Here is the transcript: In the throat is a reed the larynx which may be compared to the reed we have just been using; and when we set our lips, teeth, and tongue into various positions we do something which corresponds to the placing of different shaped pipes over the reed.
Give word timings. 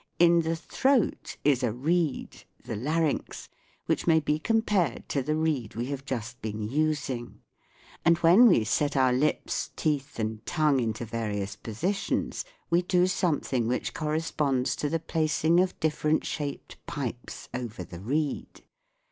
In 0.17 0.39
the 0.39 0.55
throat 0.55 1.37
is 1.43 1.61
a 1.61 1.71
reed 1.71 2.45
the 2.63 2.75
larynx 2.75 3.49
which 3.85 4.07
may 4.07 4.19
be 4.19 4.39
compared 4.39 5.07
to 5.09 5.21
the 5.21 5.35
reed 5.35 5.75
we 5.75 5.85
have 5.93 6.05
just 6.05 6.41
been 6.41 6.63
using; 6.67 7.41
and 8.03 8.17
when 8.17 8.47
we 8.47 8.63
set 8.63 8.97
our 8.97 9.13
lips, 9.13 9.69
teeth, 9.75 10.17
and 10.17 10.43
tongue 10.43 10.79
into 10.79 11.05
various 11.05 11.55
positions 11.55 12.43
we 12.71 12.81
do 12.81 13.05
something 13.05 13.67
which 13.67 13.93
corresponds 13.93 14.75
to 14.77 14.89
the 14.89 14.97
placing 14.99 15.59
of 15.59 15.79
different 15.79 16.25
shaped 16.25 16.83
pipes 16.87 17.47
over 17.53 17.83
the 17.83 17.99
reed. 17.99 18.63